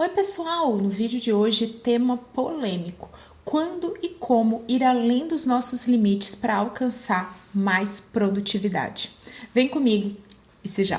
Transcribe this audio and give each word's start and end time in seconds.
Oi, 0.00 0.08
pessoal! 0.08 0.78
No 0.78 0.88
vídeo 0.88 1.20
de 1.20 1.30
hoje, 1.30 1.66
tema 1.66 2.16
polêmico: 2.16 3.10
quando 3.44 3.98
e 4.02 4.08
como 4.08 4.64
ir 4.66 4.82
além 4.82 5.28
dos 5.28 5.44
nossos 5.44 5.84
limites 5.86 6.34
para 6.34 6.56
alcançar 6.56 7.38
mais 7.52 8.00
produtividade. 8.00 9.10
Vem 9.52 9.68
comigo 9.68 10.16
e 10.64 10.68
se 10.70 10.84
já. 10.84 10.98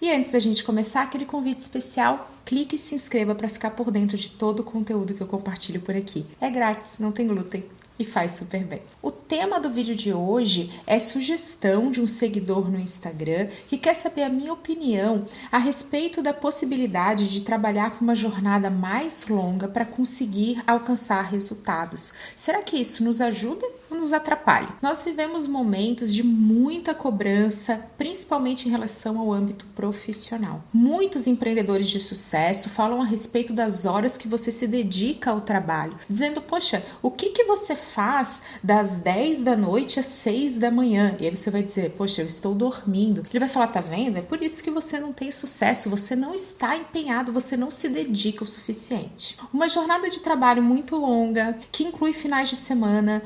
E 0.00 0.08
antes 0.08 0.30
da 0.30 0.38
gente 0.38 0.62
começar, 0.62 1.02
aquele 1.02 1.24
convite 1.24 1.58
especial, 1.58 2.30
clique 2.44 2.76
e 2.76 2.78
se 2.78 2.94
inscreva 2.94 3.34
para 3.34 3.48
ficar 3.48 3.70
por 3.70 3.90
dentro 3.90 4.16
de 4.16 4.30
todo 4.30 4.60
o 4.60 4.64
conteúdo 4.64 5.14
que 5.14 5.20
eu 5.20 5.26
compartilho 5.26 5.80
por 5.80 5.96
aqui. 5.96 6.24
É 6.40 6.48
grátis, 6.48 6.96
não 6.96 7.10
tem 7.10 7.26
glúten 7.26 7.64
e 7.98 8.04
faz 8.04 8.32
super 8.32 8.64
bem. 8.64 8.82
O 9.00 9.10
tema 9.10 9.60
do 9.60 9.70
vídeo 9.70 9.94
de 9.94 10.12
hoje 10.12 10.72
é 10.86 10.98
sugestão 10.98 11.90
de 11.90 12.00
um 12.00 12.06
seguidor 12.06 12.70
no 12.70 12.78
Instagram 12.78 13.48
que 13.68 13.78
quer 13.78 13.94
saber 13.94 14.22
a 14.22 14.28
minha 14.28 14.52
opinião 14.52 15.26
a 15.50 15.58
respeito 15.58 16.22
da 16.22 16.32
possibilidade 16.32 17.28
de 17.28 17.42
trabalhar 17.42 17.92
com 17.92 18.04
uma 18.04 18.14
jornada 18.14 18.70
mais 18.70 19.26
longa 19.26 19.68
para 19.68 19.84
conseguir 19.84 20.62
alcançar 20.66 21.22
resultados. 21.22 22.12
Será 22.34 22.62
que 22.62 22.76
isso 22.76 23.04
nos 23.04 23.20
ajuda 23.20 23.66
ou 23.92 24.00
nos 24.00 24.12
atrapalha? 24.12 24.68
Nós 24.80 25.02
vivemos 25.02 25.46
momentos 25.46 26.12
de 26.12 26.22
muita 26.22 26.94
cobrança, 26.94 27.84
principalmente 27.96 28.68
em 28.68 28.70
relação 28.70 29.18
ao 29.18 29.32
âmbito 29.32 29.66
profissional. 29.74 30.64
Muitos 30.72 31.26
empreendedores 31.26 31.88
de 31.88 32.00
sucesso 32.00 32.70
falam 32.70 33.00
a 33.00 33.04
respeito 33.04 33.52
das 33.52 33.84
horas 33.84 34.16
que 34.16 34.28
você 34.28 34.50
se 34.50 34.66
dedica 34.66 35.30
ao 35.30 35.40
trabalho, 35.40 35.96
dizendo: 36.08 36.40
"Poxa, 36.40 36.84
o 37.02 37.10
que 37.10 37.30
que 37.30 37.44
você 37.44 37.76
faz 37.76 38.42
das 38.62 38.96
10 38.96 39.42
da 39.42 39.56
noite 39.56 40.00
às 40.00 40.06
6 40.06 40.58
da 40.58 40.70
manhã. 40.70 41.16
E 41.20 41.26
aí 41.26 41.36
você 41.36 41.50
vai 41.50 41.62
dizer, 41.62 41.90
poxa, 41.90 42.22
eu 42.22 42.26
estou 42.26 42.54
dormindo. 42.54 43.24
Ele 43.28 43.40
vai 43.40 43.48
falar, 43.48 43.68
tá 43.68 43.80
vendo? 43.80 44.18
É 44.18 44.22
por 44.22 44.42
isso 44.42 44.62
que 44.62 44.70
você 44.70 44.98
não 44.98 45.12
tem 45.12 45.30
sucesso, 45.32 45.90
você 45.90 46.14
não 46.14 46.32
está 46.32 46.76
empenhado, 46.76 47.32
você 47.32 47.56
não 47.56 47.70
se 47.70 47.88
dedica 47.88 48.44
o 48.44 48.46
suficiente. 48.46 49.36
Uma 49.52 49.68
jornada 49.68 50.08
de 50.08 50.20
trabalho 50.20 50.62
muito 50.62 50.96
longa, 50.96 51.58
que 51.70 51.84
inclui 51.84 52.12
finais 52.12 52.48
de 52.48 52.56
semana, 52.56 53.22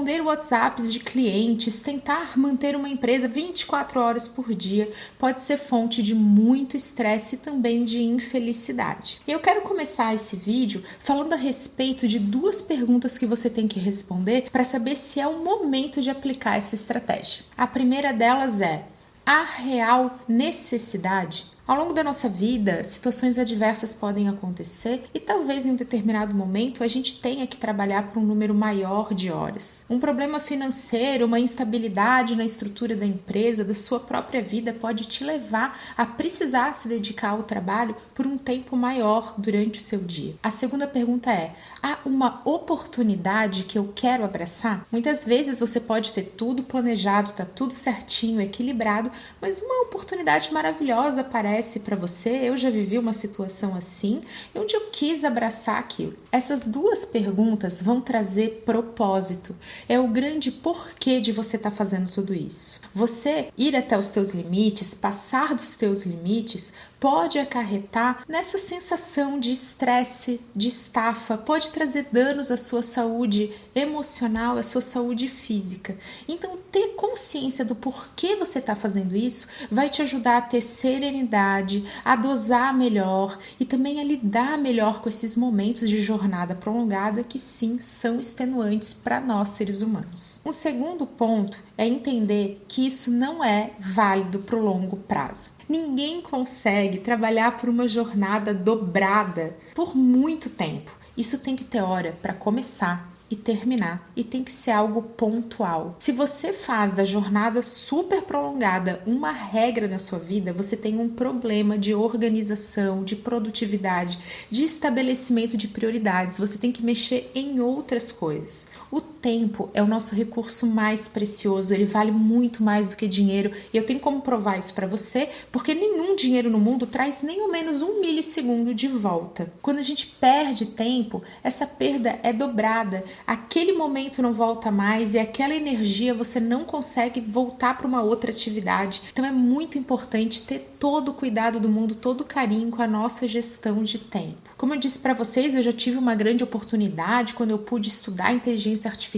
responder 0.00 0.22
WhatsApps 0.22 0.90
de 0.90 0.98
clientes, 0.98 1.80
tentar 1.80 2.38
manter 2.38 2.74
uma 2.74 2.88
empresa 2.88 3.28
24 3.28 4.00
horas 4.00 4.26
por 4.26 4.54
dia, 4.54 4.90
pode 5.18 5.42
ser 5.42 5.58
fonte 5.58 6.02
de 6.02 6.14
muito 6.14 6.74
estresse 6.74 7.34
e 7.34 7.38
também 7.38 7.84
de 7.84 8.02
infelicidade. 8.02 9.20
Eu 9.28 9.40
quero 9.40 9.60
começar 9.60 10.14
esse 10.14 10.36
vídeo 10.36 10.82
falando 11.00 11.34
a 11.34 11.36
respeito 11.36 12.08
de 12.08 12.18
duas 12.18 12.62
perguntas 12.62 13.18
que 13.18 13.26
você 13.26 13.50
tem 13.50 13.68
que 13.68 13.78
responder 13.78 14.48
para 14.50 14.64
saber 14.64 14.96
se 14.96 15.20
é 15.20 15.26
o 15.26 15.44
momento 15.44 16.00
de 16.00 16.08
aplicar 16.08 16.56
essa 16.56 16.74
estratégia. 16.74 17.44
A 17.56 17.66
primeira 17.66 18.10
delas 18.10 18.62
é: 18.62 18.86
a 19.26 19.42
real 19.42 20.18
necessidade 20.26 21.44
ao 21.70 21.76
longo 21.76 21.94
da 21.94 22.02
nossa 22.02 22.28
vida, 22.28 22.82
situações 22.82 23.38
adversas 23.38 23.94
podem 23.94 24.28
acontecer 24.28 25.04
e 25.14 25.20
talvez 25.20 25.64
em 25.64 25.70
um 25.70 25.76
determinado 25.76 26.34
momento 26.34 26.82
a 26.82 26.88
gente 26.88 27.20
tenha 27.20 27.46
que 27.46 27.56
trabalhar 27.56 28.08
por 28.08 28.18
um 28.18 28.26
número 28.26 28.52
maior 28.52 29.14
de 29.14 29.30
horas. 29.30 29.84
Um 29.88 30.00
problema 30.00 30.40
financeiro, 30.40 31.26
uma 31.26 31.38
instabilidade 31.38 32.34
na 32.34 32.44
estrutura 32.44 32.96
da 32.96 33.06
empresa, 33.06 33.62
da 33.62 33.72
sua 33.72 34.00
própria 34.00 34.42
vida, 34.42 34.72
pode 34.72 35.04
te 35.04 35.22
levar 35.22 35.78
a 35.96 36.04
precisar 36.04 36.74
se 36.74 36.88
dedicar 36.88 37.28
ao 37.28 37.44
trabalho 37.44 37.94
por 38.16 38.26
um 38.26 38.36
tempo 38.36 38.76
maior 38.76 39.34
durante 39.38 39.78
o 39.78 39.82
seu 39.82 40.00
dia. 40.00 40.34
A 40.42 40.50
segunda 40.50 40.88
pergunta 40.88 41.30
é: 41.30 41.54
há 41.80 41.98
uma 42.04 42.42
oportunidade 42.44 43.62
que 43.62 43.78
eu 43.78 43.92
quero 43.94 44.24
abraçar? 44.24 44.84
Muitas 44.90 45.22
vezes 45.22 45.60
você 45.60 45.78
pode 45.78 46.12
ter 46.14 46.34
tudo 46.36 46.64
planejado, 46.64 47.30
tá 47.30 47.44
tudo 47.44 47.72
certinho, 47.72 48.40
equilibrado, 48.40 49.12
mas 49.40 49.62
uma 49.62 49.82
oportunidade 49.82 50.52
maravilhosa 50.52 51.20
aparece 51.20 51.59
acontece 51.60 51.80
para 51.80 51.94
você, 51.94 52.30
eu 52.30 52.56
já 52.56 52.70
vivi 52.70 52.98
uma 52.98 53.12
situação 53.12 53.74
assim, 53.74 54.22
onde 54.54 54.74
eu 54.74 54.88
quis 54.90 55.24
abraçar 55.24 55.78
aquilo. 55.78 56.14
Essas 56.32 56.66
duas 56.66 57.04
perguntas 57.04 57.80
vão 57.80 58.00
trazer 58.00 58.62
propósito. 58.64 59.54
É 59.88 60.00
o 60.00 60.08
grande 60.08 60.50
porquê 60.50 61.20
de 61.20 61.32
você 61.32 61.56
estar 61.56 61.70
tá 61.70 61.76
fazendo 61.76 62.10
tudo 62.10 62.34
isso. 62.34 62.80
Você 62.94 63.48
ir 63.56 63.76
até 63.76 63.96
os 63.98 64.08
teus 64.08 64.30
limites, 64.30 64.94
passar 64.94 65.54
dos 65.54 65.74
teus 65.74 66.04
limites, 66.04 66.72
pode 67.00 67.38
acarretar 67.38 68.24
nessa 68.28 68.58
sensação 68.58 69.40
de 69.40 69.50
estresse, 69.50 70.38
de 70.54 70.68
estafa, 70.68 71.38
pode 71.38 71.70
trazer 71.70 72.08
danos 72.12 72.50
à 72.50 72.58
sua 72.58 72.82
saúde 72.82 73.52
emocional, 73.74 74.58
à 74.58 74.62
sua 74.62 74.82
saúde 74.82 75.26
física. 75.26 75.96
Então, 76.28 76.58
ter 76.70 76.88
consciência 76.88 77.64
do 77.64 77.74
porquê 77.74 78.36
você 78.36 78.58
está 78.58 78.76
fazendo 78.76 79.16
isso 79.16 79.48
vai 79.70 79.88
te 79.88 80.02
ajudar 80.02 80.36
a 80.36 80.42
ter 80.42 80.60
serenidade, 80.60 81.84
a 82.04 82.14
dosar 82.14 82.76
melhor 82.76 83.38
e 83.58 83.64
também 83.64 83.98
a 83.98 84.04
lidar 84.04 84.58
melhor 84.58 85.00
com 85.00 85.08
esses 85.08 85.34
momentos 85.34 85.88
de 85.88 86.02
jornada 86.02 86.54
prolongada 86.54 87.24
que 87.24 87.38
sim 87.38 87.80
são 87.80 88.20
extenuantes 88.20 88.92
para 88.92 89.20
nós 89.20 89.50
seres 89.50 89.80
humanos. 89.80 90.40
Um 90.44 90.52
segundo 90.52 91.06
ponto 91.06 91.58
é 91.78 91.86
entender 91.86 92.62
que 92.68 92.86
isso 92.86 93.10
não 93.10 93.42
é 93.42 93.70
válido 93.80 94.40
para 94.40 94.56
o 94.56 94.62
longo 94.62 94.98
prazo. 94.98 95.59
Ninguém 95.70 96.20
consegue 96.20 96.98
trabalhar 96.98 97.56
por 97.56 97.68
uma 97.68 97.86
jornada 97.86 98.52
dobrada 98.52 99.56
por 99.72 99.96
muito 99.96 100.50
tempo. 100.50 100.90
Isso 101.16 101.38
tem 101.38 101.54
que 101.54 101.62
ter 101.62 101.80
hora 101.80 102.18
para 102.20 102.34
começar 102.34 103.08
e 103.30 103.36
terminar 103.36 104.10
e 104.16 104.24
tem 104.24 104.42
que 104.42 104.52
ser 104.52 104.72
algo 104.72 105.00
pontual. 105.00 105.94
Se 106.00 106.10
você 106.10 106.52
faz 106.52 106.90
da 106.90 107.04
jornada 107.04 107.62
super 107.62 108.22
prolongada 108.22 109.00
uma 109.06 109.30
regra 109.30 109.86
na 109.86 110.00
sua 110.00 110.18
vida, 110.18 110.52
você 110.52 110.76
tem 110.76 110.98
um 110.98 111.08
problema 111.08 111.78
de 111.78 111.94
organização, 111.94 113.04
de 113.04 113.14
produtividade, 113.14 114.18
de 114.50 114.64
estabelecimento 114.64 115.56
de 115.56 115.68
prioridades. 115.68 116.38
Você 116.38 116.58
tem 116.58 116.72
que 116.72 116.84
mexer 116.84 117.30
em 117.32 117.60
outras 117.60 118.10
coisas. 118.10 118.66
O 118.90 119.00
tempo 119.20 119.70
é 119.74 119.82
o 119.82 119.86
nosso 119.86 120.14
recurso 120.14 120.66
mais 120.66 121.08
precioso, 121.08 121.74
ele 121.74 121.84
vale 121.84 122.10
muito 122.10 122.62
mais 122.62 122.90
do 122.90 122.96
que 122.96 123.06
dinheiro 123.06 123.52
e 123.72 123.76
eu 123.76 123.84
tenho 123.84 124.00
como 124.00 124.22
provar 124.22 124.58
isso 124.58 124.74
para 124.74 124.86
você, 124.86 125.28
porque 125.52 125.74
nenhum 125.74 126.16
dinheiro 126.16 126.50
no 126.50 126.58
mundo 126.58 126.86
traz 126.86 127.22
nem 127.22 127.40
ao 127.40 127.50
menos 127.50 127.82
um 127.82 128.00
milissegundo 128.00 128.74
de 128.74 128.88
volta. 128.88 129.52
Quando 129.60 129.78
a 129.78 129.82
gente 129.82 130.06
perde 130.06 130.66
tempo, 130.66 131.22
essa 131.42 131.66
perda 131.66 132.18
é 132.22 132.32
dobrada 132.32 133.04
aquele 133.26 133.72
momento 133.72 134.22
não 134.22 134.32
volta 134.32 134.70
mais 134.70 135.14
e 135.14 135.18
aquela 135.18 135.54
energia 135.54 136.14
você 136.14 136.40
não 136.40 136.64
consegue 136.64 137.20
voltar 137.20 137.76
para 137.76 137.86
uma 137.86 138.02
outra 138.02 138.30
atividade. 138.30 139.02
Então 139.12 139.24
é 139.24 139.32
muito 139.32 139.78
importante 139.78 140.42
ter 140.42 140.74
todo 140.78 141.10
o 141.10 141.14
cuidado 141.14 141.60
do 141.60 141.68
mundo, 141.68 141.94
todo 141.94 142.22
o 142.22 142.24
carinho 142.24 142.70
com 142.70 142.82
a 142.82 142.86
nossa 142.86 143.26
gestão 143.26 143.82
de 143.82 143.98
tempo. 143.98 144.50
Como 144.56 144.74
eu 144.74 144.78
disse 144.78 144.98
para 144.98 145.14
vocês, 145.14 145.54
eu 145.54 145.62
já 145.62 145.72
tive 145.72 145.98
uma 145.98 146.14
grande 146.14 146.44
oportunidade 146.44 147.34
quando 147.34 147.50
eu 147.50 147.58
pude 147.58 147.88
estudar 147.88 148.32
inteligência 148.32 148.90
artificial 148.90 149.09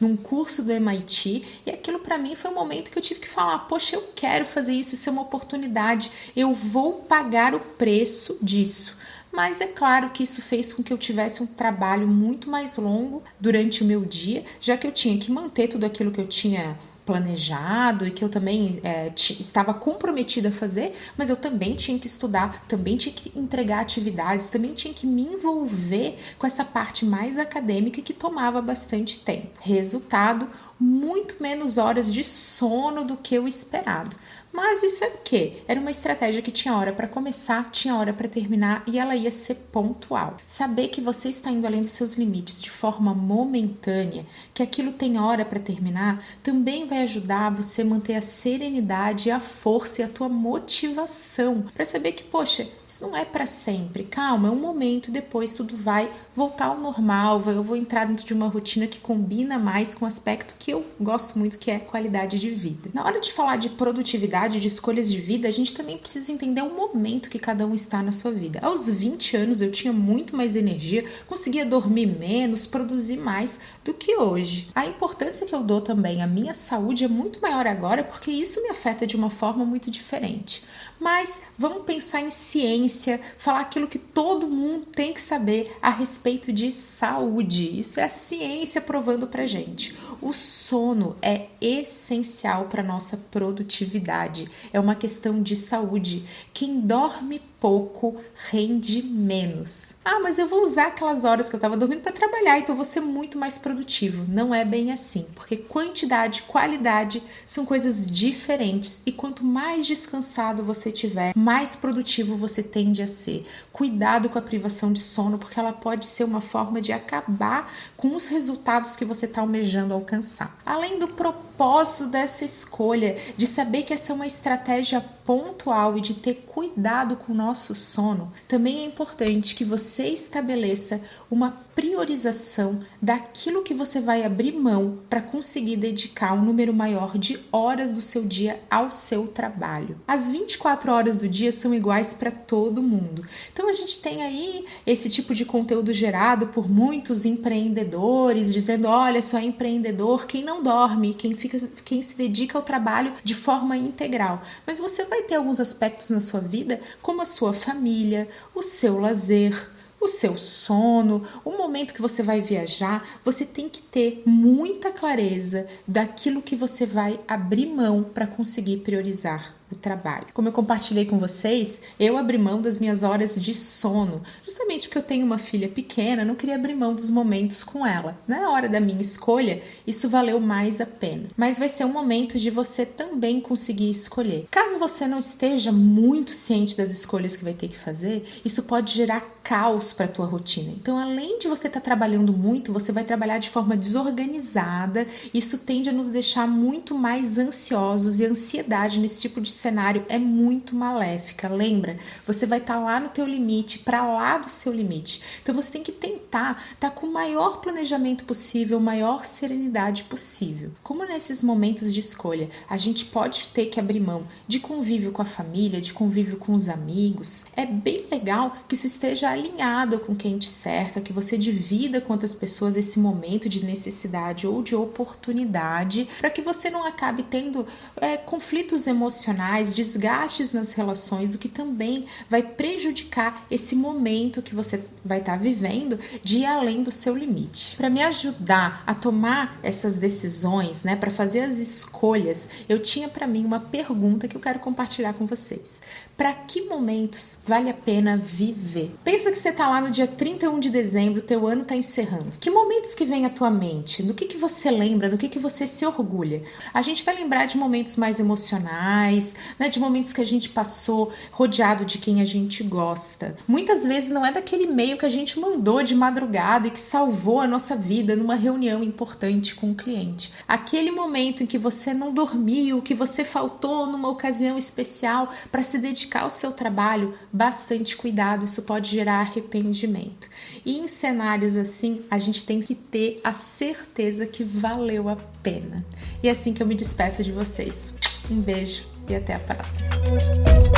num 0.00 0.16
curso 0.16 0.62
do 0.62 0.72
MIT 0.72 1.62
e 1.64 1.70
aquilo 1.70 1.98
para 2.00 2.18
mim 2.18 2.34
foi 2.34 2.50
um 2.50 2.54
momento 2.54 2.90
que 2.90 2.98
eu 2.98 3.02
tive 3.02 3.20
que 3.20 3.28
falar: 3.28 3.58
poxa, 3.60 3.96
eu 3.96 4.10
quero 4.14 4.44
fazer 4.44 4.72
isso, 4.72 4.94
isso 4.94 5.08
é 5.08 5.12
uma 5.12 5.22
oportunidade, 5.22 6.10
eu 6.34 6.52
vou 6.52 6.94
pagar 6.94 7.54
o 7.54 7.60
preço 7.60 8.38
disso. 8.42 8.96
Mas 9.32 9.60
é 9.60 9.66
claro 9.66 10.10
que 10.10 10.22
isso 10.22 10.40
fez 10.40 10.72
com 10.72 10.82
que 10.82 10.92
eu 10.92 10.96
tivesse 10.96 11.42
um 11.42 11.46
trabalho 11.46 12.08
muito 12.08 12.48
mais 12.48 12.76
longo 12.76 13.22
durante 13.38 13.82
o 13.82 13.86
meu 13.86 14.02
dia, 14.04 14.44
já 14.60 14.78
que 14.78 14.86
eu 14.86 14.92
tinha 14.92 15.18
que 15.18 15.30
manter 15.30 15.68
tudo 15.68 15.84
aquilo 15.84 16.10
que 16.10 16.20
eu 16.20 16.26
tinha 16.26 16.78
planejado 17.06 18.04
e 18.04 18.10
que 18.10 18.22
eu 18.22 18.28
também 18.28 18.80
é, 18.82 19.12
estava 19.16 19.72
comprometida 19.72 20.48
a 20.48 20.52
fazer, 20.52 20.94
mas 21.16 21.30
eu 21.30 21.36
também 21.36 21.76
tinha 21.76 21.96
que 21.98 22.08
estudar, 22.08 22.66
também 22.66 22.96
tinha 22.96 23.14
que 23.14 23.32
entregar 23.38 23.80
atividades, 23.80 24.50
também 24.50 24.74
tinha 24.74 24.92
que 24.92 25.06
me 25.06 25.22
envolver 25.22 26.18
com 26.36 26.46
essa 26.46 26.64
parte 26.64 27.06
mais 27.06 27.38
acadêmica 27.38 28.02
que 28.02 28.12
tomava 28.12 28.60
bastante 28.60 29.20
tempo. 29.20 29.50
Resultado, 29.60 30.48
muito 30.78 31.40
menos 31.40 31.78
horas 31.78 32.12
de 32.12 32.24
sono 32.24 33.04
do 33.04 33.16
que 33.16 33.38
o 33.38 33.46
esperado. 33.46 34.16
Mas 34.56 34.82
isso 34.82 35.04
é 35.04 35.08
o 35.08 35.18
quê? 35.22 35.58
Era 35.68 35.78
uma 35.78 35.90
estratégia 35.90 36.40
que 36.40 36.50
tinha 36.50 36.74
hora 36.74 36.90
para 36.90 37.06
começar, 37.06 37.70
tinha 37.70 37.94
hora 37.94 38.14
para 38.14 38.26
terminar 38.26 38.82
e 38.86 38.98
ela 38.98 39.14
ia 39.14 39.30
ser 39.30 39.54
pontual. 39.70 40.38
Saber 40.46 40.88
que 40.88 40.98
você 40.98 41.28
está 41.28 41.50
indo 41.50 41.66
além 41.66 41.82
dos 41.82 41.92
seus 41.92 42.14
limites 42.14 42.62
de 42.62 42.70
forma 42.70 43.14
momentânea, 43.14 44.24
que 44.54 44.62
aquilo 44.62 44.94
tem 44.94 45.20
hora 45.20 45.44
para 45.44 45.60
terminar, 45.60 46.24
também 46.42 46.86
vai 46.86 47.02
ajudar 47.02 47.50
você 47.50 47.82
a 47.82 47.84
manter 47.84 48.14
a 48.14 48.22
serenidade, 48.22 49.30
a 49.30 49.40
força 49.40 50.00
e 50.00 50.04
a 50.06 50.08
tua 50.08 50.26
motivação 50.28 51.66
para 51.74 51.84
saber 51.84 52.12
que, 52.12 52.24
poxa, 52.24 52.66
isso 52.88 53.06
não 53.06 53.14
é 53.14 53.26
para 53.26 53.46
sempre. 53.46 54.04
Calma, 54.04 54.48
é 54.48 54.50
um 54.50 54.56
momento, 54.56 55.10
depois 55.10 55.52
tudo 55.52 55.76
vai 55.76 56.10
voltar 56.34 56.68
ao 56.68 56.78
normal, 56.78 57.42
eu 57.46 57.62
vou 57.62 57.76
entrar 57.76 58.06
dentro 58.06 58.24
de 58.24 58.32
uma 58.32 58.48
rotina 58.48 58.86
que 58.86 59.00
combina 59.00 59.58
mais 59.58 59.94
com 59.94 60.06
o 60.06 60.08
aspecto 60.08 60.54
que 60.58 60.70
eu 60.70 60.82
gosto 60.98 61.38
muito, 61.38 61.58
que 61.58 61.70
é 61.70 61.78
qualidade 61.78 62.38
de 62.38 62.50
vida. 62.50 62.88
Na 62.94 63.04
hora 63.04 63.20
de 63.20 63.34
falar 63.34 63.56
de 63.56 63.68
produtividade, 63.68 64.45
de 64.48 64.66
escolhas 64.66 65.10
de 65.10 65.20
vida, 65.20 65.48
a 65.48 65.50
gente 65.50 65.74
também 65.74 65.98
precisa 65.98 66.32
entender 66.32 66.62
o 66.62 66.74
momento 66.74 67.28
que 67.28 67.38
cada 67.38 67.66
um 67.66 67.74
está 67.74 68.02
na 68.02 68.12
sua 68.12 68.30
vida. 68.30 68.60
Aos 68.62 68.88
20 68.88 69.36
anos 69.36 69.60
eu 69.60 69.70
tinha 69.70 69.92
muito 69.92 70.36
mais 70.36 70.56
energia, 70.56 71.04
conseguia 71.26 71.64
dormir 71.64 72.06
menos, 72.06 72.66
produzir 72.66 73.16
mais 73.16 73.60
do 73.84 73.92
que 73.92 74.16
hoje. 74.16 74.68
A 74.74 74.86
importância 74.86 75.46
que 75.46 75.54
eu 75.54 75.62
dou 75.62 75.80
também 75.80 76.22
à 76.22 76.26
minha 76.26 76.54
saúde 76.54 77.04
é 77.04 77.08
muito 77.08 77.40
maior 77.40 77.66
agora 77.66 78.04
porque 78.04 78.30
isso 78.30 78.62
me 78.62 78.70
afeta 78.70 79.06
de 79.06 79.16
uma 79.16 79.30
forma 79.30 79.64
muito 79.64 79.90
diferente. 79.90 80.62
Mas 80.98 81.40
vamos 81.58 81.84
pensar 81.84 82.22
em 82.22 82.30
ciência, 82.30 83.20
falar 83.38 83.60
aquilo 83.60 83.86
que 83.86 83.98
todo 83.98 84.48
mundo 84.48 84.86
tem 84.86 85.12
que 85.12 85.20
saber 85.20 85.76
a 85.82 85.90
respeito 85.90 86.52
de 86.52 86.72
saúde. 86.72 87.80
Isso 87.80 88.00
é 88.00 88.04
a 88.04 88.08
ciência 88.08 88.80
provando 88.80 89.26
pra 89.26 89.46
gente. 89.46 89.96
O 90.20 90.32
sono 90.32 91.16
é 91.20 91.46
essencial 91.60 92.64
para 92.64 92.82
nossa 92.82 93.16
produtividade. 93.16 94.35
É 94.72 94.78
uma 94.78 94.94
questão 94.94 95.42
de 95.42 95.56
saúde. 95.56 96.24
Quem 96.52 96.80
dorme 96.80 97.40
pouco 97.60 98.16
rende 98.50 99.02
menos. 99.02 99.94
Ah, 100.04 100.20
mas 100.20 100.38
eu 100.38 100.46
vou 100.46 100.62
usar 100.62 100.88
aquelas 100.88 101.24
horas 101.24 101.48
que 101.48 101.54
eu 101.54 101.58
estava 101.58 101.76
dormindo 101.76 102.02
para 102.02 102.12
trabalhar, 102.12 102.58
então 102.58 102.76
vou 102.76 102.84
ser 102.84 103.00
muito 103.00 103.38
mais 103.38 103.58
produtivo. 103.58 104.24
Não 104.28 104.54
é 104.54 104.64
bem 104.64 104.92
assim, 104.92 105.26
porque 105.34 105.56
quantidade 105.56 106.40
e 106.40 106.42
qualidade 106.50 107.22
são 107.46 107.64
coisas 107.64 108.06
diferentes 108.06 109.00
e 109.06 109.12
quanto 109.12 109.44
mais 109.44 109.86
descansado 109.86 110.62
você 110.62 110.92
tiver, 110.92 111.32
mais 111.34 111.74
produtivo 111.74 112.36
você 112.36 112.62
tende 112.62 113.02
a 113.02 113.06
ser. 113.06 113.46
Cuidado 113.72 114.28
com 114.28 114.38
a 114.38 114.42
privação 114.42 114.92
de 114.92 115.00
sono, 115.00 115.38
porque 115.38 115.58
ela 115.58 115.72
pode 115.72 116.06
ser 116.06 116.24
uma 116.24 116.40
forma 116.40 116.80
de 116.80 116.92
acabar 116.92 117.72
com 117.96 118.14
os 118.14 118.26
resultados 118.26 118.96
que 118.96 119.04
você 119.04 119.26
está 119.26 119.40
almejando 119.40 119.94
alcançar. 119.94 120.56
Além 120.64 120.98
do 120.98 121.08
propósito 121.08 122.06
dessa 122.06 122.44
escolha, 122.44 123.16
de 123.36 123.46
saber 123.46 123.82
que 123.82 123.94
essa 123.94 124.12
é 124.12 124.14
uma 124.14 124.26
estratégia 124.26 125.04
pontual 125.26 125.98
e 125.98 126.00
de 126.00 126.14
ter 126.14 126.44
cuidado 126.46 127.16
com 127.16 127.32
o 127.32 127.36
nosso 127.36 127.74
sono, 127.74 128.32
também 128.46 128.78
é 128.78 128.84
importante 128.84 129.54
que 129.56 129.64
você 129.64 130.06
estabeleça 130.06 131.00
uma 131.28 131.65
priorização 131.76 132.80
daquilo 133.02 133.62
que 133.62 133.74
você 133.74 134.00
vai 134.00 134.24
abrir 134.24 134.52
mão 134.52 135.00
para 135.10 135.20
conseguir 135.20 135.76
dedicar 135.76 136.32
um 136.32 136.42
número 136.42 136.72
maior 136.72 137.18
de 137.18 137.38
horas 137.52 137.92
do 137.92 138.00
seu 138.00 138.24
dia 138.24 138.60
ao 138.70 138.90
seu 138.90 139.26
trabalho. 139.26 140.00
As 140.08 140.26
24 140.26 140.90
horas 140.90 141.18
do 141.18 141.28
dia 141.28 141.52
são 141.52 141.74
iguais 141.74 142.14
para 142.14 142.30
todo 142.30 142.82
mundo. 142.82 143.26
Então 143.52 143.68
a 143.68 143.74
gente 143.74 144.00
tem 144.00 144.22
aí 144.22 144.64
esse 144.86 145.10
tipo 145.10 145.34
de 145.34 145.44
conteúdo 145.44 145.92
gerado 145.92 146.46
por 146.46 146.66
muitos 146.66 147.26
empreendedores 147.26 148.50
dizendo: 148.50 148.88
"Olha, 148.88 149.20
só 149.20 149.36
é 149.38 149.44
empreendedor 149.44 150.26
quem 150.26 150.42
não 150.42 150.62
dorme, 150.62 151.12
quem 151.12 151.34
fica 151.34 151.58
quem 151.84 152.00
se 152.00 152.16
dedica 152.16 152.56
ao 152.56 152.64
trabalho 152.64 153.12
de 153.22 153.34
forma 153.34 153.76
integral". 153.76 154.40
Mas 154.66 154.78
você 154.78 155.04
vai 155.04 155.24
ter 155.24 155.34
alguns 155.34 155.60
aspectos 155.60 156.08
na 156.08 156.22
sua 156.22 156.40
vida, 156.40 156.80
como 157.02 157.20
a 157.20 157.26
sua 157.26 157.52
família, 157.52 158.28
o 158.54 158.62
seu 158.62 158.98
lazer, 158.98 159.75
o 160.00 160.08
seu 160.08 160.36
sono, 160.36 161.24
o 161.44 161.50
momento 161.50 161.94
que 161.94 162.02
você 162.02 162.22
vai 162.22 162.40
viajar, 162.40 163.18
você 163.24 163.44
tem 163.44 163.68
que 163.68 163.82
ter 163.82 164.22
muita 164.26 164.90
clareza 164.90 165.66
daquilo 165.86 166.42
que 166.42 166.54
você 166.54 166.86
vai 166.86 167.18
abrir 167.26 167.66
mão 167.66 168.02
para 168.02 168.26
conseguir 168.26 168.78
priorizar 168.78 169.54
o 169.70 169.74
trabalho. 169.74 170.26
Como 170.32 170.48
eu 170.48 170.52
compartilhei 170.52 171.06
com 171.06 171.18
vocês, 171.18 171.82
eu 171.98 172.16
abri 172.16 172.38
mão 172.38 172.62
das 172.62 172.78
minhas 172.78 173.02
horas 173.02 173.40
de 173.40 173.54
sono, 173.54 174.22
justamente 174.44 174.86
porque 174.86 174.98
eu 174.98 175.02
tenho 175.02 175.26
uma 175.26 175.38
filha 175.38 175.68
pequena, 175.68 176.24
não 176.24 176.34
queria 176.34 176.54
abrir 176.54 176.74
mão 176.74 176.94
dos 176.94 177.10
momentos 177.10 177.64
com 177.64 177.86
ela. 177.86 178.18
Na 178.26 178.50
hora 178.50 178.68
da 178.68 178.80
minha 178.80 179.00
escolha, 179.00 179.62
isso 179.86 180.08
valeu 180.08 180.40
mais 180.40 180.80
a 180.80 180.86
pena. 180.86 181.24
Mas 181.36 181.58
vai 181.58 181.68
ser 181.68 181.84
um 181.84 181.92
momento 181.92 182.38
de 182.38 182.50
você 182.50 182.86
também 182.86 183.40
conseguir 183.40 183.90
escolher. 183.90 184.46
Caso 184.50 184.78
você 184.78 185.06
não 185.06 185.18
esteja 185.18 185.72
muito 185.72 186.32
ciente 186.32 186.76
das 186.76 186.90
escolhas 186.90 187.36
que 187.36 187.44
vai 187.44 187.54
ter 187.54 187.68
que 187.68 187.78
fazer, 187.78 188.24
isso 188.44 188.62
pode 188.62 188.92
gerar 188.92 189.36
caos 189.42 189.92
para 189.92 190.06
a 190.06 190.08
tua 190.08 190.26
rotina. 190.26 190.72
Então, 190.72 190.98
além 190.98 191.38
de 191.38 191.46
você 191.46 191.68
estar 191.68 191.80
tá 191.80 191.84
trabalhando 191.84 192.32
muito, 192.32 192.72
você 192.72 192.90
vai 192.90 193.04
trabalhar 193.04 193.38
de 193.38 193.48
forma 193.48 193.76
desorganizada. 193.76 195.06
Isso 195.32 195.58
tende 195.58 195.88
a 195.88 195.92
nos 195.92 196.10
deixar 196.10 196.48
muito 196.48 196.96
mais 196.96 197.38
ansiosos 197.38 198.18
e 198.18 198.24
ansiedade 198.24 198.98
nesse 198.98 199.20
tipo 199.20 199.40
de 199.40 199.50
cenário 199.56 200.04
é 200.08 200.18
muito 200.18 200.74
maléfica. 200.74 201.48
Lembra? 201.48 201.96
Você 202.26 202.46
vai 202.46 202.58
estar 202.58 202.74
tá 202.74 202.80
lá 202.80 203.00
no 203.00 203.08
teu 203.08 203.26
limite, 203.26 203.78
para 203.78 204.06
lá 204.06 204.38
do 204.38 204.50
seu 204.50 204.72
limite. 204.72 205.22
Então 205.42 205.54
você 205.54 205.70
tem 205.70 205.82
que 205.82 205.92
tentar 205.92 206.62
estar 206.74 206.90
tá 206.90 206.90
com 206.90 207.06
o 207.06 207.12
maior 207.12 207.60
planejamento 207.60 208.24
possível, 208.24 208.78
maior 208.78 209.24
serenidade 209.24 210.04
possível. 210.04 210.70
Como 210.82 211.04
nesses 211.04 211.42
momentos 211.42 211.92
de 211.92 212.00
escolha, 212.00 212.50
a 212.68 212.76
gente 212.76 213.04
pode 213.04 213.48
ter 213.48 213.66
que 213.66 213.80
abrir 213.80 214.00
mão 214.00 214.26
de 214.46 214.60
convívio 214.60 215.12
com 215.12 215.22
a 215.22 215.24
família, 215.24 215.80
de 215.80 215.92
convívio 215.92 216.36
com 216.36 216.52
os 216.52 216.68
amigos. 216.68 217.44
É 217.56 217.64
bem 217.64 218.06
legal 218.10 218.56
que 218.68 218.74
isso 218.74 218.86
esteja 218.86 219.30
alinhado 219.30 219.98
com 219.98 220.14
quem 220.14 220.38
te 220.38 220.48
cerca, 220.48 221.00
que 221.00 221.12
você 221.12 221.38
divida 221.38 222.00
com 222.00 222.12
outras 222.12 222.34
pessoas 222.34 222.76
esse 222.76 222.98
momento 222.98 223.48
de 223.48 223.64
necessidade 223.64 224.46
ou 224.46 224.62
de 224.62 224.74
oportunidade, 224.74 226.08
para 226.18 226.30
que 226.30 226.42
você 226.42 226.70
não 226.70 226.86
acabe 226.86 227.22
tendo 227.22 227.66
é, 227.96 228.16
conflitos 228.16 228.86
emocionais 228.86 229.45
emocionais, 229.46 229.72
desgastes 229.72 230.52
nas 230.52 230.72
relações, 230.72 231.34
o 231.34 231.38
que 231.38 231.48
também 231.48 232.06
vai 232.28 232.42
prejudicar 232.42 233.46
esse 233.50 233.74
momento 233.74 234.42
que 234.42 234.54
você 234.54 234.82
vai 235.04 235.18
estar 235.18 235.32
tá 235.32 235.38
vivendo 235.38 235.98
de 236.22 236.38
ir 236.38 236.44
além 236.44 236.82
do 236.82 236.90
seu 236.90 237.16
limite. 237.16 237.76
Para 237.76 237.88
me 237.88 238.02
ajudar 238.02 238.82
a 238.86 238.94
tomar 238.94 239.58
essas 239.62 239.96
decisões, 239.96 240.82
né, 240.82 240.96
para 240.96 241.10
fazer 241.10 241.40
as 241.40 241.58
escolhas, 241.58 242.48
eu 242.68 242.80
tinha 242.80 243.08
para 243.08 243.26
mim 243.26 243.44
uma 243.44 243.60
pergunta 243.60 244.26
que 244.26 244.36
eu 244.36 244.40
quero 244.40 244.58
compartilhar 244.58 245.14
com 245.14 245.26
vocês. 245.26 245.80
Para 246.16 246.32
que 246.32 246.62
momentos 246.62 247.36
vale 247.46 247.68
a 247.68 247.74
pena 247.74 248.16
viver? 248.16 248.94
Pensa 249.04 249.30
que 249.30 249.38
você 249.38 249.50
está 249.50 249.68
lá 249.68 249.82
no 249.82 249.90
dia 249.90 250.06
31 250.06 250.58
de 250.58 250.70
dezembro, 250.70 251.20
teu 251.20 251.46
ano 251.46 251.62
está 251.62 251.76
encerrando. 251.76 252.32
Que 252.40 252.50
momentos 252.50 252.94
que 252.94 253.04
vem 253.04 253.26
à 253.26 253.30
tua 253.30 253.50
mente? 253.50 254.02
No 254.02 254.14
que, 254.14 254.24
que 254.24 254.38
você 254.38 254.70
lembra? 254.70 255.10
No 255.10 255.18
que, 255.18 255.28
que 255.28 255.38
você 255.38 255.66
se 255.66 255.84
orgulha? 255.84 256.42
A 256.72 256.80
gente 256.80 257.04
vai 257.04 257.14
lembrar 257.14 257.44
de 257.44 257.58
momentos 257.58 257.96
mais 257.96 258.18
emocionais, 258.18 259.35
né, 259.58 259.68
de 259.68 259.80
momentos 259.80 260.12
que 260.12 260.20
a 260.20 260.26
gente 260.26 260.48
passou 260.48 261.12
rodeado 261.30 261.84
de 261.84 261.98
quem 261.98 262.20
a 262.20 262.24
gente 262.24 262.62
gosta. 262.62 263.36
Muitas 263.46 263.84
vezes 263.84 264.10
não 264.10 264.24
é 264.24 264.32
daquele 264.32 264.64
e-mail 264.64 264.98
que 264.98 265.06
a 265.06 265.10
gente 265.10 265.38
mandou 265.38 265.82
de 265.82 265.94
madrugada 265.94 266.68
e 266.68 266.70
que 266.70 266.80
salvou 266.80 267.40
a 267.40 267.46
nossa 267.46 267.76
vida 267.76 268.16
numa 268.16 268.34
reunião 268.34 268.82
importante 268.82 269.54
com 269.54 269.70
o 269.70 269.74
cliente. 269.74 270.32
Aquele 270.46 270.90
momento 270.90 271.42
em 271.42 271.46
que 271.46 271.58
você 271.58 271.92
não 271.92 272.12
dormiu, 272.12 272.82
que 272.82 272.94
você 272.94 273.24
faltou 273.24 273.86
numa 273.86 274.08
ocasião 274.08 274.56
especial 274.56 275.30
para 275.50 275.62
se 275.62 275.78
dedicar 275.78 276.22
ao 276.22 276.30
seu 276.30 276.52
trabalho, 276.52 277.14
bastante 277.32 277.96
cuidado, 277.96 278.44
isso 278.44 278.62
pode 278.62 278.90
gerar 278.90 279.20
arrependimento. 279.20 280.28
E 280.64 280.78
em 280.78 280.88
cenários 280.88 281.56
assim, 281.56 282.02
a 282.10 282.18
gente 282.18 282.44
tem 282.44 282.60
que 282.60 282.74
ter 282.74 283.20
a 283.22 283.32
certeza 283.32 284.26
que 284.26 284.42
valeu 284.44 285.08
a 285.08 285.16
pena. 285.42 285.84
E 286.22 286.28
é 286.28 286.30
assim 286.30 286.52
que 286.52 286.62
eu 286.62 286.66
me 286.66 286.74
despeço 286.74 287.22
de 287.22 287.32
vocês. 287.32 287.94
Um 288.30 288.40
beijo 288.40 288.95
e 289.08 289.14
até 289.16 289.34
a 289.34 289.38
próxima. 289.38 290.75